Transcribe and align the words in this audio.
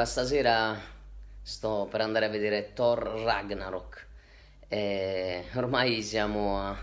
Allora 0.00 0.04
stasera 0.04 0.80
sto 1.42 1.86
per 1.90 2.00
andare 2.00 2.24
a 2.24 2.28
vedere 2.30 2.72
Thor 2.72 3.02
Ragnarok. 3.22 4.06
Eh, 4.66 5.44
ormai 5.56 6.00
siamo 6.02 6.58
a, 6.58 6.78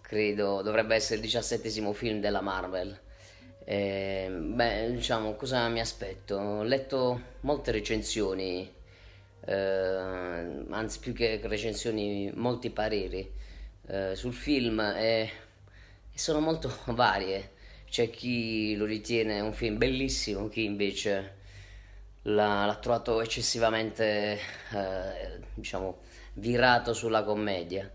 credo, 0.00 0.60
dovrebbe 0.62 0.96
essere 0.96 1.16
il 1.16 1.20
diciassettesimo 1.20 1.92
film 1.92 2.18
della 2.20 2.40
Marvel. 2.40 2.98
Eh, 3.64 4.28
beh, 4.30 4.90
diciamo, 4.90 5.34
cosa 5.34 5.68
mi 5.68 5.80
aspetto? 5.80 6.36
Ho 6.36 6.62
letto 6.64 7.20
molte 7.40 7.70
recensioni, 7.70 8.68
eh, 9.46 10.64
anzi 10.70 10.98
più 10.98 11.12
che 11.12 11.40
recensioni, 11.44 12.32
molti 12.34 12.70
pareri 12.70 13.32
eh, 13.86 14.16
sul 14.16 14.32
film 14.32 14.80
e, 14.80 15.30
e 16.12 16.18
sono 16.18 16.40
molto 16.40 16.72
varie. 16.94 17.52
C'è 17.88 18.10
chi 18.10 18.74
lo 18.74 18.86
ritiene 18.86 19.38
un 19.40 19.52
film 19.52 19.78
bellissimo, 19.78 20.48
chi 20.48 20.64
invece 20.64 21.38
l'ha, 22.22 22.66
l'ha 22.66 22.76
trovato 22.76 23.20
eccessivamente, 23.20 24.38
eh, 24.72 25.40
diciamo, 25.54 25.98
virato 26.34 26.92
sulla 26.92 27.22
commedia. 27.24 27.90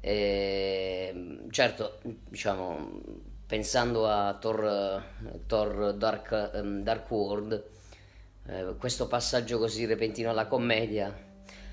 E, 0.00 1.40
certo, 1.50 2.00
diciamo, 2.02 3.00
pensando 3.46 4.08
a 4.08 4.34
Thor, 4.34 5.02
Thor 5.46 5.94
Dark, 5.94 6.50
ehm, 6.54 6.82
Dark 6.82 7.10
World, 7.10 7.64
eh, 8.46 8.74
questo 8.78 9.06
passaggio 9.06 9.58
così 9.58 9.84
repentino 9.86 10.30
alla 10.30 10.46
commedia 10.46 11.26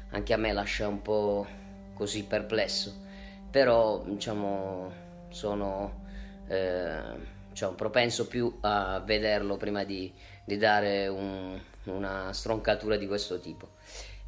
anche 0.10 0.34
a 0.34 0.38
me 0.38 0.54
lascia 0.54 0.88
un 0.88 1.02
po' 1.02 1.46
così 1.94 2.24
perplesso. 2.26 3.04
Però, 3.52 4.04
diciamo, 4.06 4.92
sono... 5.30 6.04
Eh, 6.48 7.34
cioè, 7.54 7.74
propenso 7.74 8.28
più 8.28 8.58
a 8.62 9.00
vederlo 9.00 9.56
prima 9.56 9.86
di, 9.86 10.14
di 10.44 10.58
dare 10.58 11.08
un, 11.08 11.58
una 11.86 12.32
stroncatura 12.34 12.96
di 12.98 13.08
questo 13.08 13.40
tipo. 13.40 13.70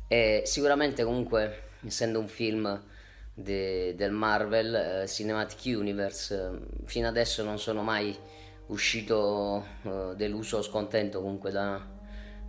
E 0.07 0.43
sicuramente 0.45 1.03
comunque, 1.03 1.69
essendo 1.85 2.19
un 2.19 2.27
film 2.27 2.81
de, 3.33 3.93
del 3.95 4.11
Marvel 4.11 4.75
eh, 4.75 5.07
Cinematic 5.07 5.77
Universe, 5.77 6.33
eh, 6.33 6.85
fino 6.85 7.07
adesso 7.07 7.43
non 7.43 7.59
sono 7.59 7.83
mai 7.83 8.17
uscito 8.67 9.65
eh, 9.83 10.13
deluso 10.15 10.57
o 10.57 10.61
scontento 10.61 11.21
comunque 11.21 11.51
da, 11.51 11.85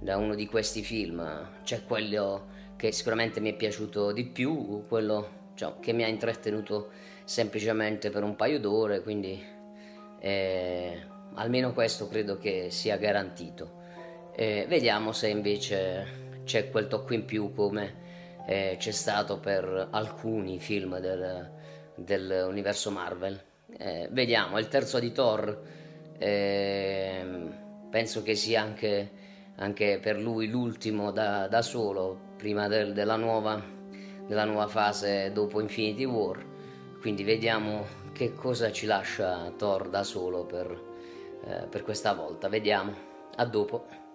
da 0.00 0.16
uno 0.16 0.34
di 0.34 0.46
questi 0.46 0.82
film. 0.82 1.60
C'è 1.62 1.84
quello 1.84 2.56
che 2.76 2.92
sicuramente 2.92 3.40
mi 3.40 3.50
è 3.50 3.56
piaciuto 3.56 4.12
di 4.12 4.24
più, 4.24 4.86
quello 4.86 5.50
cioè, 5.54 5.74
che 5.80 5.92
mi 5.92 6.04
ha 6.04 6.08
intrattenuto 6.08 6.90
semplicemente 7.24 8.10
per 8.10 8.22
un 8.22 8.36
paio 8.36 8.60
d'ore, 8.60 9.02
quindi 9.02 9.44
eh, 10.20 11.02
almeno 11.34 11.72
questo 11.72 12.08
credo 12.08 12.38
che 12.38 12.70
sia 12.70 12.96
garantito. 12.96 13.77
Eh, 14.40 14.66
vediamo 14.68 15.10
se 15.10 15.26
invece 15.26 16.42
c'è 16.44 16.70
quel 16.70 16.86
tocco 16.86 17.12
in 17.12 17.24
più 17.24 17.52
come 17.52 18.44
eh, 18.46 18.76
c'è 18.78 18.92
stato 18.92 19.40
per 19.40 19.88
alcuni 19.90 20.60
film 20.60 21.00
del, 21.00 21.50
dell'universo 21.96 22.92
Marvel. 22.92 23.36
Eh, 23.76 24.06
vediamo, 24.12 24.60
il 24.60 24.68
terzo 24.68 25.00
di 25.00 25.10
Thor 25.10 25.60
ehm, 26.18 27.88
penso 27.90 28.22
che 28.22 28.36
sia 28.36 28.62
anche, 28.62 29.10
anche, 29.56 29.98
per 30.00 30.20
lui 30.20 30.46
l'ultimo 30.46 31.10
da, 31.10 31.48
da 31.48 31.60
solo 31.60 32.34
prima 32.36 32.68
del, 32.68 32.92
della, 32.92 33.16
nuova, 33.16 33.60
della 34.24 34.44
nuova 34.44 34.68
fase 34.68 35.32
dopo 35.32 35.60
Infinity 35.60 36.04
War. 36.04 36.46
Quindi 37.00 37.24
vediamo 37.24 37.86
che 38.12 38.34
cosa 38.34 38.70
ci 38.70 38.86
lascia 38.86 39.52
Thor 39.56 39.88
da 39.88 40.04
solo 40.04 40.44
per, 40.44 40.80
eh, 41.44 41.66
per 41.68 41.82
questa 41.82 42.12
volta. 42.12 42.48
Vediamo. 42.48 43.06
A 43.34 43.44
dopo. 43.44 44.06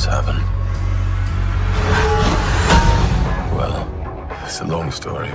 This 0.00 0.06
happen? 0.06 0.36
Well, 3.54 3.86
it's 4.44 4.60
a 4.60 4.64
long 4.64 4.90
story. 4.90 5.28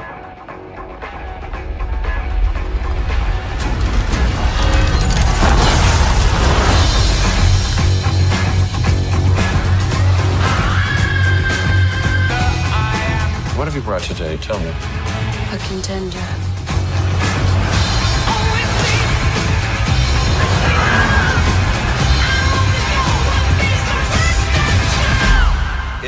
What 13.55 13.67
have 13.67 13.75
you 13.75 13.81
brought 13.81 14.01
today? 14.01 14.37
Tell 14.37 14.59
me. 14.59 14.69
A 15.51 15.57
contender. 15.67 16.44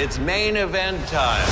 It's 0.10 0.20
main 0.20 0.56
event 0.56 1.06
time. 1.10 1.46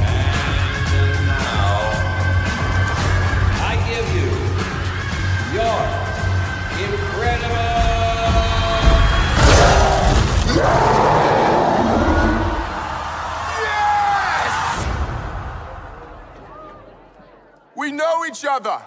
And 0.00 1.26
now, 1.26 1.80
I 3.60 3.74
give 3.90 4.08
you 4.16 4.30
your 5.52 5.80
incredible. 6.88 7.68
We 17.76 17.92
know 17.92 18.24
each 18.24 18.46
other. 18.48 18.80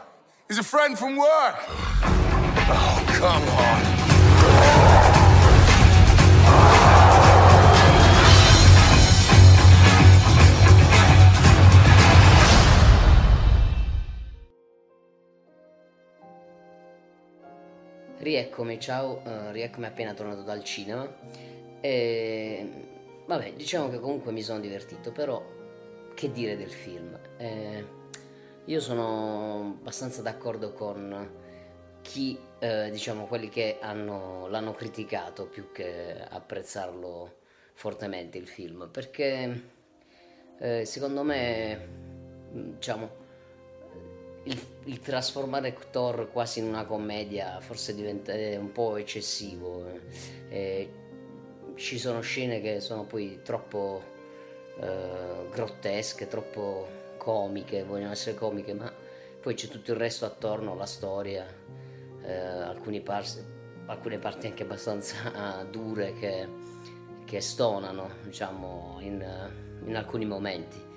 He's 0.48 0.57
a 0.57 0.63
friend 0.63 0.98
from 1.00 1.16
work. 1.18 1.30
Rieccomi, 18.53 18.79
ciao, 18.79 19.23
uh, 19.25 19.50
rieccomi 19.50 19.88
appena 19.88 20.13
tornato 20.13 20.44
dal 20.44 20.63
cinema. 20.63 21.11
E 21.81 22.69
vabbè, 23.25 23.53
diciamo 23.53 23.89
che 23.89 24.00
comunque 24.00 24.31
mi 24.31 24.44
sono 24.44 24.59
divertito, 24.59 25.11
però 25.11 25.44
che 26.13 26.31
dire 26.31 26.55
del 26.55 26.69
film? 26.69 27.19
Eh, 27.38 27.83
io 28.65 28.79
sono 28.79 29.77
abbastanza 29.79 30.21
d'accordo 30.21 30.71
con 30.71 31.31
chi, 32.03 32.38
eh, 32.59 32.91
diciamo, 32.91 33.25
quelli 33.25 33.50
che 33.50 33.79
hanno, 33.81 34.45
l'hanno 34.50 34.75
criticato 34.75 35.47
più 35.47 35.71
che 35.71 36.15
apprezzarlo 36.23 37.38
fortemente 37.73 38.38
il 38.38 38.47
film, 38.47 38.88
perché 38.91 39.61
eh, 40.59 40.85
secondo 40.85 41.23
me, 41.23 41.88
diciamo, 42.51 43.21
il, 44.44 44.60
il, 44.86 45.00
trasformare 45.00 45.75
Thor 45.92 46.30
quasi 46.31 46.60
in 46.60 46.68
una 46.68 46.86
commedia 46.86 47.60
forse 47.62 47.95
diventa 47.95 48.34
un 48.34 48.72
po' 48.72 48.98
eccessivo. 48.98 49.86
Eh, 50.50 51.01
ci 51.75 51.98
sono 51.98 52.22
scene 52.22 52.62
che 52.62 52.80
sono 52.80 53.06
poi 53.06 53.40
troppo 53.44 54.01
eh, 54.80 55.48
grottesche, 55.50 56.28
troppo 56.28 56.88
comiche, 57.18 57.84
vogliono 57.84 58.12
essere 58.12 58.36
comiche, 58.36 58.74
ma 58.74 58.92
poi 59.42 59.54
c'è 59.56 59.68
tutto 59.68 59.92
il 59.92 59.98
resto 59.98 60.25
attorno, 60.25 60.75
la 60.75 60.86
storia, 60.86 61.46
eh, 62.24 63.01
par- 63.01 63.25
alcune 63.86 64.18
parti 64.18 64.48
anche 64.48 64.63
abbastanza 64.63 65.66
dure 65.69 66.13
che, 66.13 66.48
che 67.25 67.42
stonano, 67.42 68.10
diciamo, 68.24 68.98
in, 69.00 69.25
in 69.86 69.96
alcuni 69.96 70.25
momenti. 70.25 70.92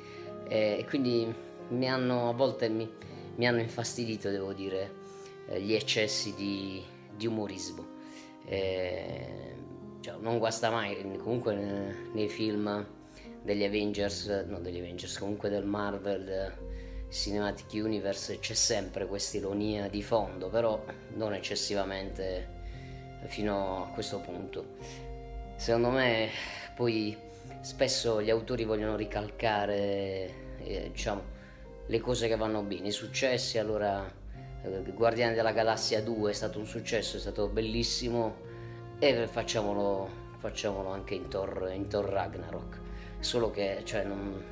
E 0.48 0.84
quindi 0.88 1.34
mi 1.68 1.90
hanno 1.90 2.28
a 2.28 2.32
volte 2.32 2.68
mi, 2.68 2.88
mi 3.36 3.46
hanno 3.46 3.60
infastidito, 3.60 4.30
devo 4.30 4.52
dire, 4.52 4.92
eh, 5.48 5.60
gli 5.60 5.74
eccessi 5.74 6.34
di, 6.34 6.82
di 7.14 7.26
umorismo. 7.26 7.94
Eh, 8.46 9.54
cioè, 10.00 10.16
non 10.20 10.38
guasta 10.38 10.70
mai, 10.70 10.96
comunque 11.18 11.54
nei 12.12 12.28
film 12.28 12.86
degli 13.42 13.64
Avengers, 13.64 14.26
no 14.46 14.58
degli 14.60 14.78
Avengers, 14.78 15.18
comunque 15.18 15.48
del 15.48 15.64
Marvel 15.64 16.52
Cinematic 17.08 17.72
Universe 17.72 18.38
c'è 18.40 18.54
sempre 18.54 19.06
questa 19.06 19.36
ironia 19.36 19.88
di 19.88 20.02
fondo, 20.02 20.48
però 20.48 20.84
non 21.14 21.32
eccessivamente 21.34 22.54
fino 23.26 23.84
a 23.84 23.88
questo 23.88 24.20
punto. 24.20 24.74
Secondo 25.56 25.90
me 25.90 26.28
poi 26.74 27.16
spesso 27.60 28.20
gli 28.20 28.30
autori 28.30 28.64
vogliono 28.64 28.96
ricalcare 28.96 30.56
eh, 30.58 30.90
diciamo, 30.92 31.34
le 31.86 32.00
cose 32.00 32.28
che 32.28 32.36
vanno 32.36 32.62
bene, 32.62 32.88
i 32.88 32.92
successi, 32.92 33.58
allora 33.58 34.04
eh, 34.62 34.92
Guardiani 34.92 35.34
della 35.34 35.52
Galassia 35.52 36.02
2 36.02 36.30
è 36.30 36.34
stato 36.34 36.58
un 36.58 36.66
successo, 36.66 37.16
è 37.16 37.20
stato 37.20 37.48
bellissimo 37.48 38.36
e 38.98 39.26
facciamolo, 39.26 40.08
facciamolo 40.38 40.90
anche 40.90 41.14
in 41.14 41.28
Thor, 41.28 41.70
in 41.72 41.88
Thor 41.88 42.06
Ragnarok, 42.06 42.80
solo 43.20 43.50
che 43.50 43.82
cioè, 43.84 44.04
non, 44.04 44.42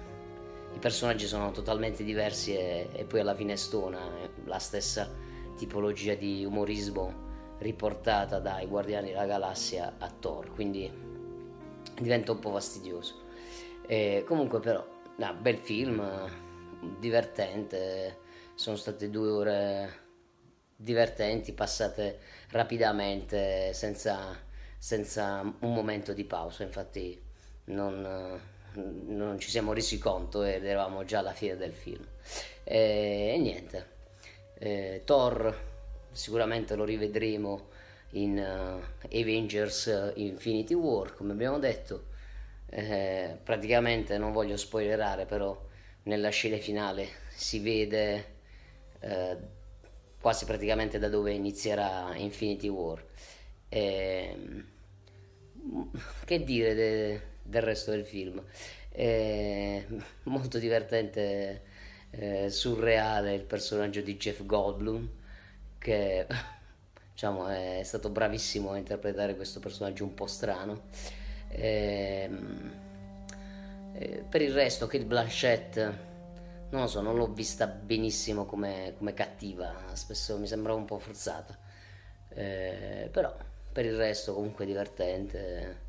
i 0.72 0.78
personaggi 0.78 1.26
sono 1.26 1.50
totalmente 1.50 2.04
diversi 2.04 2.54
e, 2.54 2.88
e 2.92 3.04
poi 3.04 3.20
alla 3.20 3.34
fine 3.34 3.56
stona 3.56 3.98
la 4.44 4.58
stessa 4.58 5.10
tipologia 5.56 6.14
di 6.14 6.44
umorismo 6.44 7.22
riportata 7.58 8.38
dai 8.38 8.66
Guardiani 8.66 9.08
della 9.08 9.26
Galassia 9.26 9.94
a 9.98 10.10
Thor, 10.10 10.52
quindi 10.52 10.90
diventa 12.00 12.32
un 12.32 12.38
po' 12.38 12.50
fastidioso. 12.50 13.22
E 13.86 14.24
comunque 14.26 14.60
però, 14.60 14.84
no, 15.16 15.34
bel 15.40 15.58
film, 15.58 16.02
divertente, 16.98 18.18
sono 18.54 18.76
state 18.76 19.10
due 19.10 19.28
ore 19.28 20.02
divertenti, 20.76 21.52
passate 21.52 22.18
rapidamente, 22.50 23.72
senza, 23.72 24.36
senza 24.78 25.40
un 25.40 25.72
momento 25.72 26.12
di 26.12 26.24
pausa, 26.24 26.62
infatti 26.62 27.20
non, 27.66 28.40
non, 29.06 29.38
ci 29.38 29.50
siamo 29.50 29.72
resi 29.72 29.98
conto 29.98 30.42
ed 30.42 30.64
eravamo 30.64 31.04
già 31.04 31.20
alla 31.20 31.32
fine 31.32 31.56
del 31.56 31.72
film. 31.72 32.04
E, 32.64 33.32
e 33.34 33.38
niente, 33.38 33.86
e, 34.58 35.02
Thor 35.04 35.72
sicuramente 36.12 36.74
lo 36.74 36.84
rivedremo 36.84 37.68
in 38.10 38.38
uh, 38.38 39.06
Avengers 39.06 40.12
Infinity 40.14 40.74
War, 40.74 41.14
come 41.14 41.32
abbiamo 41.32 41.58
detto. 41.58 42.12
Eh, 42.66 43.38
praticamente 43.42 44.18
non 44.18 44.32
voglio 44.32 44.56
spoilerare, 44.56 45.26
però 45.26 45.56
nella 46.04 46.30
scena 46.30 46.56
finale 46.58 47.08
si 47.34 47.58
vede 47.60 48.32
eh, 49.00 49.36
quasi 50.20 50.44
praticamente 50.44 50.98
da 50.98 51.08
dove 51.08 51.32
inizierà 51.32 52.14
Infinity 52.16 52.68
War. 52.68 53.04
E, 53.68 54.36
che 56.24 56.44
dire 56.44 56.74
de, 56.74 57.20
del 57.42 57.62
resto 57.62 57.90
del 57.90 58.04
film? 58.04 58.42
È 58.88 59.84
molto 60.24 60.58
divertente, 60.58 61.62
eh, 62.10 62.48
surreale 62.48 63.34
il 63.34 63.42
personaggio 63.42 64.00
di 64.00 64.16
Jeff 64.16 64.44
Goldblum 64.44 65.10
che 65.78 66.26
diciamo, 67.12 67.48
è 67.48 67.82
stato 67.84 68.08
bravissimo 68.10 68.70
a 68.70 68.76
interpretare 68.78 69.36
questo 69.36 69.60
personaggio 69.60 70.04
un 70.04 70.14
po' 70.14 70.26
strano. 70.26 70.84
E, 71.48 72.30
eh, 73.94 74.24
per 74.28 74.42
il 74.42 74.52
resto, 74.52 74.86
Kate 74.86 75.04
Blanchett, 75.04 75.76
non 76.70 76.82
lo 76.82 76.86
so, 76.86 77.00
non 77.00 77.16
l'ho 77.16 77.32
vista 77.32 77.66
benissimo 77.66 78.44
come, 78.44 78.94
come 78.98 79.14
cattiva, 79.14 79.74
spesso 79.92 80.38
mi 80.38 80.46
sembrava 80.46 80.78
un 80.78 80.84
po' 80.84 80.98
forzata. 80.98 81.56
Eh, 82.30 83.08
però 83.12 83.34
per 83.72 83.84
il 83.84 83.96
resto 83.96 84.34
comunque 84.34 84.66
divertente. 84.66 85.82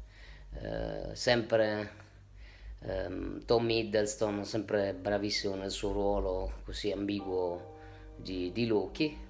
Eh, 0.54 1.16
sempre 1.16 1.92
ehm, 2.81 3.46
Tom 3.46 3.69
Hiddleston, 3.69 4.46
sempre 4.46 4.94
bravissimo 4.94 5.56
nel 5.56 5.72
suo 5.72 5.92
ruolo 5.92 6.54
così 6.63 6.92
ambiguo 6.92 7.74
di, 8.16 8.51
di 8.51 8.66
Loki. 8.68 9.24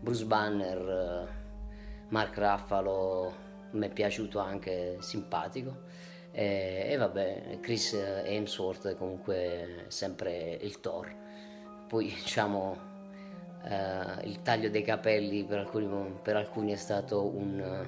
Bruce 0.00 0.24
Banner, 0.24 1.28
eh, 1.28 2.06
Mark 2.08 2.36
Raffalo, 2.38 3.34
mi 3.72 3.86
è 3.86 3.90
piaciuto 3.90 4.38
anche 4.38 4.96
simpatico. 5.00 5.88
E, 6.32 6.86
e 6.88 6.96
vabbè, 6.96 7.58
Chris 7.60 7.92
Hemsworth 7.92 8.88
è 8.88 8.96
comunque 8.96 9.84
sempre 9.88 10.58
il 10.60 10.80
Thor. 10.80 11.14
Poi 11.86 12.06
diciamo 12.06 12.88
Uh, 13.62 14.26
il 14.26 14.40
taglio 14.40 14.70
dei 14.70 14.80
capelli 14.80 15.44
per 15.44 15.58
alcuni, 15.58 16.18
per 16.22 16.34
alcuni 16.34 16.72
è 16.72 16.76
stato 16.76 17.26
un, 17.26 17.86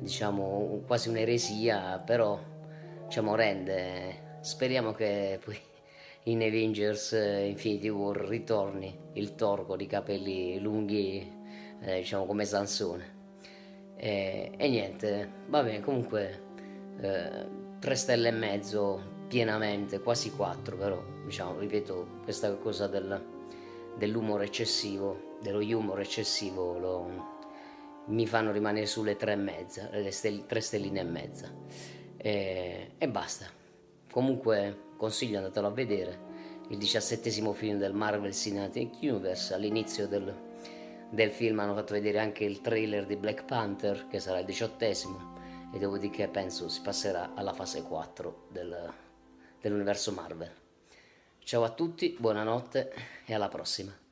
diciamo, 0.00 0.84
quasi 0.86 1.10
un'eresia, 1.10 1.98
però 1.98 2.40
diciamo, 3.04 3.34
rende. 3.34 4.38
Speriamo 4.40 4.92
che 4.92 5.38
poi 5.44 5.58
in 6.22 6.40
Avengers 6.40 7.12
Infinity 7.12 7.90
War 7.90 8.16
ritorni 8.16 8.98
il 9.12 9.34
Thor 9.34 9.66
con 9.66 9.78
i 9.78 9.86
capelli 9.86 10.58
lunghi, 10.60 11.30
eh, 11.82 11.96
diciamo 11.96 12.24
come 12.24 12.46
Sansone. 12.46 13.14
E, 13.96 14.52
e 14.56 14.68
niente, 14.70 15.30
va 15.48 15.62
bene, 15.62 15.80
comunque 15.80 16.40
eh, 17.02 17.46
3 17.86 17.94
stelle 17.94 18.28
e 18.30 18.32
mezzo 18.32 19.00
pienamente, 19.28 20.00
quasi 20.00 20.32
4 20.32 20.76
però, 20.76 21.00
diciamo, 21.24 21.56
ripeto, 21.60 22.22
questa 22.24 22.52
cosa 22.56 22.88
del, 22.88 23.24
dell'umore 23.96 24.46
eccessivo, 24.46 25.36
dello 25.40 25.60
humor 25.78 26.00
eccessivo, 26.00 26.76
lo, 26.80 27.08
mi 28.06 28.26
fanno 28.26 28.50
rimanere 28.50 28.86
sulle 28.86 29.14
3 29.14 29.30
e 29.30 29.36
mezza, 29.36 29.88
le 29.92 30.10
stell- 30.10 30.46
3 30.46 30.60
stelline 30.60 30.98
e 30.98 31.04
mezza. 31.04 31.54
E, 32.16 32.90
e 32.98 33.08
basta. 33.08 33.46
Comunque 34.10 34.86
consiglio 34.96 35.36
andatelo 35.36 35.68
a 35.68 35.70
vedere 35.70 36.18
il 36.70 36.78
diciassettesimo 36.78 37.52
film 37.52 37.78
del 37.78 37.92
Marvel 37.92 38.34
Cinematic 38.34 38.94
Universe 39.02 39.54
all'inizio 39.54 40.08
del, 40.08 40.34
del 41.08 41.30
film 41.30 41.60
hanno 41.60 41.74
fatto 41.74 41.92
vedere 41.92 42.18
anche 42.18 42.42
il 42.42 42.60
trailer 42.60 43.06
di 43.06 43.14
Black 43.14 43.44
Panther 43.44 44.08
che 44.08 44.18
sarà 44.18 44.40
il 44.40 44.44
diciottesimo 44.44 45.35
e 45.76 45.78
dopodiché 45.78 46.26
penso 46.28 46.70
si 46.70 46.80
passerà 46.80 47.34
alla 47.34 47.52
fase 47.52 47.82
4 47.82 48.46
del, 48.48 48.92
dell'universo 49.60 50.10
Marvel. 50.10 50.50
Ciao 51.38 51.64
a 51.64 51.70
tutti, 51.70 52.16
buonanotte 52.18 52.94
e 53.26 53.34
alla 53.34 53.48
prossima. 53.48 54.05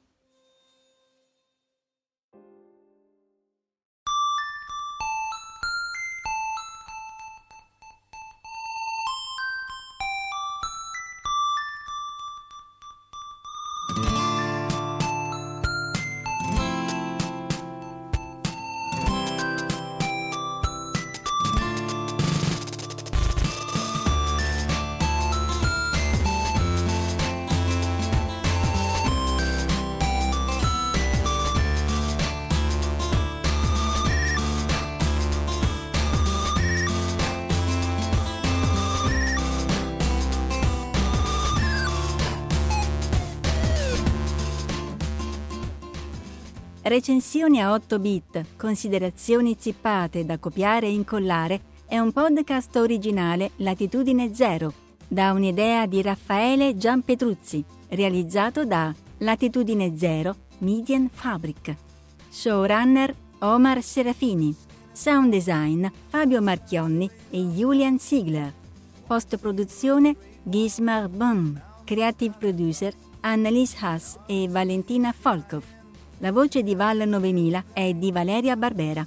Recensioni 46.87 47.62
a 47.62 47.73
8 47.73 47.99
bit, 47.99 48.45
considerazioni 48.59 49.57
zippate 49.59 50.26
da 50.26 50.37
copiare 50.37 50.87
e 50.87 50.93
incollare 50.93 51.62
è 51.87 51.99
un 51.99 52.12
podcast 52.12 52.76
originale 52.76 53.53
Latitudine 53.57 54.35
Zero, 54.35 54.71
da 55.09 55.33
un'idea 55.33 55.87
di 55.87 56.03
Raffaele 56.03 56.76
Gianpetruzzi, 56.76 57.64
realizzato 57.88 58.67
da 58.67 58.95
Latitudine 59.19 59.97
Zero 59.97 60.37
Median 60.59 61.09
Fabric. 61.11 61.75
Showrunner 62.29 63.14
Omar 63.38 63.83
Serafini. 63.83 64.55
Sound 64.93 65.31
design 65.31 65.87
Fabio 66.09 66.43
Marchionni 66.43 67.09
e 67.31 67.38
Julian 67.47 67.99
Ziegler. 67.99 68.53
Post 69.07 69.38
produzione 69.38 70.14
Gismar 70.43 71.09
Bum. 71.09 71.59
Creative 71.85 72.35
producer 72.38 72.93
Annalise 73.21 73.75
Haas 73.81 74.19
e 74.26 74.49
Valentina 74.50 75.14
Folkov. 75.19 75.74
La 76.25 76.33
voce 76.33 76.62
di 76.62 76.75
Val 76.75 77.07
9000 77.07 77.64
è 77.75 77.93
di 77.93 78.11
Valeria 78.11 78.57
Barbera. 78.57 79.07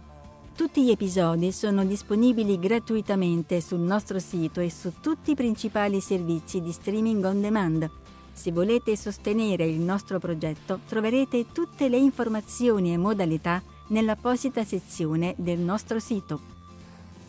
Tutti 0.55 0.85
gli 0.85 0.91
episodi 0.91 1.53
sono 1.53 1.85
disponibili 1.85 2.59
gratuitamente 2.59 3.61
sul 3.61 3.81
nostro 3.81 4.19
sito 4.19 4.61
e 4.61 4.71
su 4.71 4.95
tutti 5.01 5.33
i 5.33 5.35
principali 5.35 6.01
servizi 6.01 6.61
di 6.61 6.73
streaming 6.73 7.25
on 7.25 7.41
demand. 7.41 7.91
Se 8.33 8.53
volete 8.53 8.97
sostenere 8.97 9.67
il 9.67 9.81
nostro 9.81 10.19
progetto 10.19 10.81
troverete 10.87 11.47
tutte 11.53 11.89
le 11.89 11.97
informazioni 11.97 12.93
e 12.93 12.99
modalità 12.99 13.63
nell'apposita 13.89 14.65
sezione 14.65 15.35
del 15.37 15.59
nostro 15.59 15.99
sito. 15.99 16.41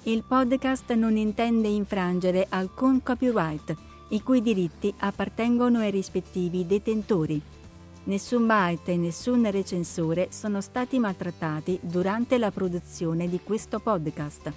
Il 0.03 0.23
podcast 0.27 0.91
non 0.93 1.15
intende 1.15 1.67
infrangere 1.67 2.47
alcun 2.50 3.03
copyright, 3.03 3.75
i 4.11 4.23
cui 4.23 4.41
diritti 4.41 4.93
appartengono 4.99 5.79
ai 5.79 5.91
rispettivi 5.91 6.65
detentori. 6.65 7.41
Nessun 8.03 8.47
byte 8.47 8.93
e 8.93 8.97
nessun 8.97 9.49
recensore 9.51 10.29
sono 10.31 10.61
stati 10.61 10.97
maltrattati 10.97 11.77
durante 11.81 12.37
la 12.37 12.49
produzione 12.49 13.29
di 13.29 13.39
questo 13.43 13.79
podcast. 13.79 14.51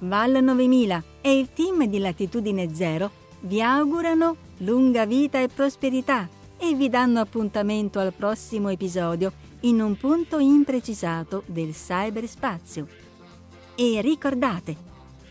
Val 0.00 0.42
9000 0.42 1.02
e 1.20 1.38
il 1.38 1.52
team 1.52 1.86
di 1.86 1.98
Latitudine 1.98 2.74
Zero 2.74 3.10
vi 3.42 3.62
augurano 3.62 4.36
lunga 4.58 5.06
vita 5.06 5.40
e 5.40 5.48
prosperità 5.48 6.28
e 6.56 6.74
vi 6.74 6.88
danno 6.88 7.20
appuntamento 7.20 7.98
al 7.98 8.12
prossimo 8.12 8.70
episodio 8.70 9.32
in 9.60 9.80
un 9.80 9.96
punto 9.96 10.38
imprecisato 10.38 11.42
del 11.46 11.72
cyberspazio. 11.72 12.86
E 13.76 14.00
ricordate, 14.00 14.76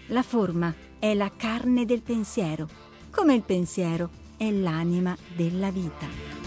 la 0.07 0.23
forma 0.23 0.73
è 0.97 1.13
la 1.13 1.31
carne 1.35 1.85
del 1.85 2.01
pensiero, 2.01 2.67
come 3.13 3.35
il 3.35 3.43
pensiero 3.43 4.09
è 4.37 4.49
l'anima 4.49 5.15
della 5.35 5.69
vita. 5.69 6.42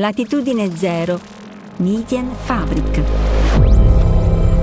Latitudine 0.00 0.74
Zero, 0.74 1.20
Median 1.76 2.34
Fabric. 2.46 2.90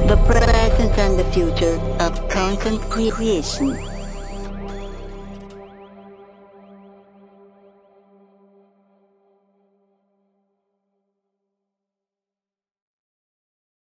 The 0.07 0.17
present 0.25 0.97
and 0.97 1.19
the 1.19 1.25
future 1.25 1.79
of 1.99 2.27
content 2.27 2.81
creation. 2.89 3.77